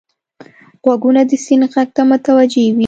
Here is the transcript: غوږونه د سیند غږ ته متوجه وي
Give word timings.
غوږونه 0.83 1.21
د 1.29 1.31
سیند 1.45 1.63
غږ 1.73 1.89
ته 1.95 2.01
متوجه 2.09 2.61
وي 2.73 2.79